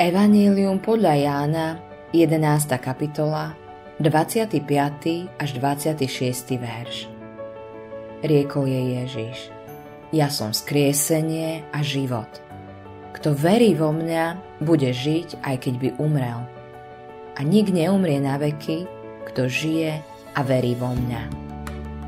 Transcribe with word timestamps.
Evangelium 0.00 0.80
podľa 0.80 1.12
Jána, 1.12 1.76
11. 2.16 2.40
kapitola, 2.80 3.52
25. 4.00 4.64
až 5.36 5.50
26. 5.60 6.56
verš. 6.56 7.04
Riekol 8.24 8.64
je 8.64 8.80
Ježiš, 8.96 9.52
ja 10.08 10.32
som 10.32 10.56
skriesenie 10.56 11.68
a 11.68 11.84
život. 11.84 12.32
Kto 13.12 13.36
verí 13.36 13.76
vo 13.76 13.92
mňa, 13.92 14.56
bude 14.64 14.88
žiť, 14.88 15.44
aj 15.44 15.68
keď 15.68 15.74
by 15.76 15.88
umrel. 16.00 16.48
A 17.36 17.44
nik 17.44 17.68
neumrie 17.68 18.24
na 18.24 18.40
veky, 18.40 18.88
kto 19.28 19.52
žije 19.52 20.00
a 20.32 20.40
verí 20.40 20.80
vo 20.80 20.96
mňa. 20.96 21.28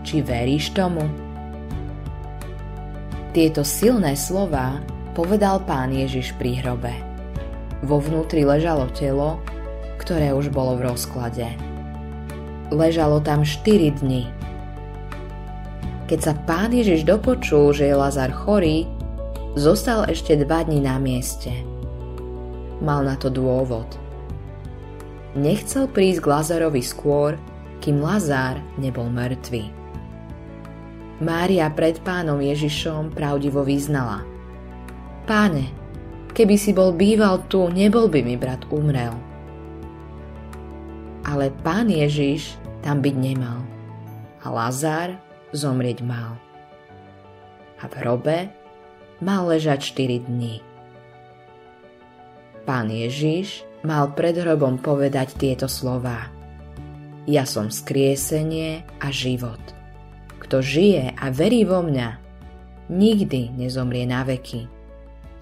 Či 0.00 0.24
veríš 0.24 0.72
tomu? 0.72 1.04
Tieto 3.36 3.60
silné 3.60 4.16
slova 4.16 4.80
povedal 5.12 5.60
pán 5.68 5.92
Ježiš 5.92 6.32
pri 6.40 6.56
hrobe. 6.56 7.11
Vo 7.82 7.98
vnútri 7.98 8.46
ležalo 8.46 8.86
telo, 8.94 9.42
ktoré 9.98 10.30
už 10.30 10.54
bolo 10.54 10.78
v 10.78 10.86
rozklade. 10.86 11.50
Ležalo 12.70 13.18
tam 13.18 13.42
4 13.42 13.98
dni. 13.98 14.30
Keď 16.06 16.18
sa 16.22 16.32
pán 16.46 16.70
Ježiš 16.70 17.02
dopočul, 17.02 17.74
že 17.74 17.90
je 17.90 17.94
Lazar 17.98 18.30
chorý, 18.30 18.86
zostal 19.58 20.06
ešte 20.06 20.38
2 20.38 20.46
dni 20.46 20.78
na 20.78 20.96
mieste. 21.02 21.50
Mal 22.78 23.02
na 23.02 23.18
to 23.18 23.30
dôvod. 23.30 23.86
Nechcel 25.34 25.88
prísť 25.88 26.22
k 26.22 26.30
Lazarovi 26.30 26.84
skôr, 26.84 27.34
kým 27.82 27.98
Lazár 27.98 28.62
nebol 28.78 29.10
mŕtvý. 29.10 29.64
Mária 31.22 31.70
pred 31.70 32.02
pánom 32.02 32.38
Ježišom 32.42 33.14
pravdivo 33.14 33.62
vyznala. 33.62 34.26
Páne, 35.22 35.70
Keby 36.32 36.56
si 36.56 36.72
bol 36.72 36.96
býval 36.96 37.44
tu, 37.52 37.68
nebol 37.68 38.08
by 38.08 38.24
mi 38.24 38.40
brat 38.40 38.64
umrel. 38.72 39.12
Ale 41.28 41.52
pán 41.60 41.92
Ježiš 41.92 42.56
tam 42.80 43.04
byť 43.04 43.14
nemal. 43.20 43.60
A 44.40 44.48
Lazár 44.48 45.20
zomrieť 45.52 46.00
mal. 46.00 46.40
A 47.78 47.84
v 47.84 47.94
hrobe 48.00 48.38
mal 49.20 49.44
ležať 49.44 49.92
4 49.92 50.24
dní. 50.24 50.64
Pán 52.64 52.88
Ježiš 52.88 53.68
mal 53.84 54.16
pred 54.16 54.32
hrobom 54.32 54.80
povedať 54.80 55.36
tieto 55.36 55.68
slová. 55.68 56.32
Ja 57.28 57.44
som 57.44 57.68
skriesenie 57.68 58.88
a 59.04 59.12
život. 59.12 59.60
Kto 60.40 60.64
žije 60.64 61.12
a 61.12 61.28
verí 61.28 61.68
vo 61.68 61.84
mňa, 61.84 62.08
nikdy 62.88 63.52
nezomrie 63.52 64.08
na 64.08 64.24
veky 64.24 64.81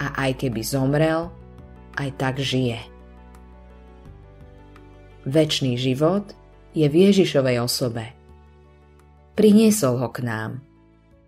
a 0.01 0.17
aj 0.27 0.41
keby 0.41 0.65
zomrel, 0.65 1.29
aj 2.01 2.09
tak 2.17 2.41
žije. 2.41 2.81
Večný 5.29 5.77
život 5.77 6.33
je 6.73 6.89
v 6.89 7.13
Ježišovej 7.13 7.61
osobe. 7.61 8.17
Priniesol 9.37 10.01
ho 10.01 10.09
k 10.09 10.25
nám 10.25 10.65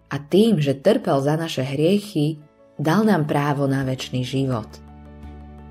a 0.09 0.17
tým, 0.17 0.57
že 0.61 0.81
trpel 0.81 1.21
za 1.21 1.37
naše 1.37 1.61
hriechy, 1.61 2.41
dal 2.81 3.05
nám 3.05 3.29
právo 3.29 3.69
na 3.69 3.85
večný 3.85 4.25
život. 4.25 4.69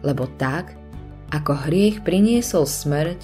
Lebo 0.06 0.30
tak, 0.38 0.78
ako 1.34 1.70
hriech 1.70 2.06
priniesol 2.06 2.70
smrť, 2.70 3.22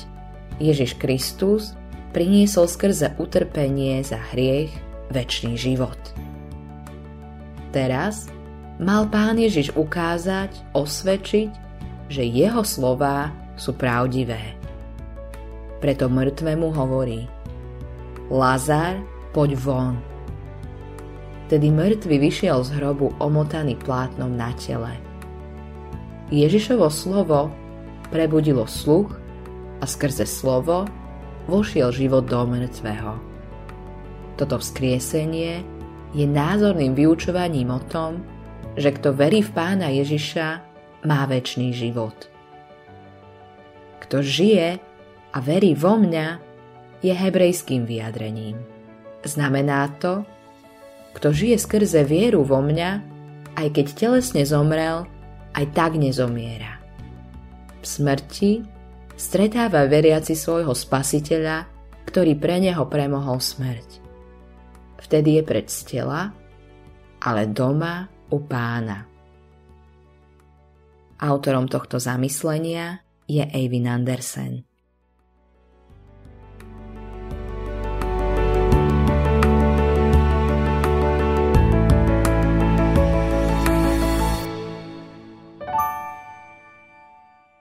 Ježiš 0.58 0.98
Kristus 0.98 1.78
priniesol 2.14 2.66
skrze 2.66 3.14
utrpenie 3.22 4.02
za 4.02 4.18
hriech 4.34 4.74
večný 5.14 5.58
život. 5.58 5.98
Teraz 7.70 8.30
mal 8.78 9.10
pán 9.10 9.42
Ježiš 9.42 9.74
ukázať, 9.74 10.54
osvedčiť, 10.74 11.50
že 12.08 12.24
jeho 12.24 12.62
slová 12.62 13.34
sú 13.58 13.74
pravdivé. 13.74 14.58
Preto 15.82 16.10
mŕtvemu 16.10 16.68
hovorí 16.74 17.26
Lazar, 18.30 18.98
poď 19.34 19.52
von. 19.58 19.96
Tedy 21.48 21.72
mŕtvy 21.72 22.16
vyšiel 22.28 22.60
z 22.66 22.76
hrobu 22.76 23.14
omotaný 23.24 23.80
plátnom 23.80 24.36
na 24.36 24.52
tele. 24.60 24.92
Ježišovo 26.28 26.92
slovo 26.92 27.48
prebudilo 28.12 28.68
sluch 28.68 29.16
a 29.80 29.86
skrze 29.88 30.28
slovo 30.28 30.84
vošiel 31.48 31.96
život 31.96 32.28
do 32.28 32.44
mŕtvého. 32.44 33.14
Toto 34.36 34.60
vzkriesenie 34.60 35.64
je 36.12 36.26
názorným 36.28 36.94
vyučovaním 36.94 37.72
o 37.72 37.80
tom, 37.88 38.22
že 38.76 38.90
kto 38.92 39.16
verí 39.16 39.40
v 39.46 39.52
pána 39.56 39.88
Ježiša, 39.94 40.48
má 41.06 41.24
väčší 41.30 41.72
život. 41.72 42.28
Kto 44.04 44.20
žije 44.20 44.82
a 45.32 45.38
verí 45.40 45.78
vo 45.78 45.96
mňa, 45.96 46.44
je 47.06 47.14
hebrejským 47.14 47.86
vyjadrením. 47.86 48.58
Znamená 49.22 49.94
to, 50.02 50.26
kto 51.14 51.34
žije 51.34 51.58
skrze 51.62 52.02
vieru 52.06 52.42
vo 52.42 52.62
mňa, 52.62 53.02
aj 53.58 53.68
keď 53.74 53.86
telesne 53.94 54.44
zomrel, 54.46 55.06
aj 55.54 55.66
tak 55.74 55.98
nezomiera. 55.98 56.78
V 57.82 57.86
smrti 57.86 58.66
stretáva 59.18 59.90
veriaci 59.90 60.38
svojho 60.38 60.74
spasiteľa, 60.74 61.66
ktorý 62.06 62.38
pre 62.38 62.62
neho 62.62 62.86
premohol 62.86 63.42
smrť. 63.42 64.06
Vtedy 65.02 65.42
je 65.42 65.44
pred 65.46 65.68
tela, 65.70 66.34
ale 67.22 67.50
doma 67.50 68.10
u 68.30 68.40
pána. 68.44 69.08
Autorom 71.18 71.66
tohto 71.66 71.98
zamyslenia 71.98 73.02
je 73.26 73.42
Eivin 73.42 73.90
Andersen. 73.90 74.67